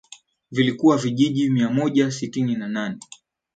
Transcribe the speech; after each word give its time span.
Vilikuwa 0.51 0.97
vijiji 0.97 1.49
mia 1.49 1.69
moja 1.69 2.11
sitini 2.11 2.55
na 2.55 2.67
nane 2.67 2.97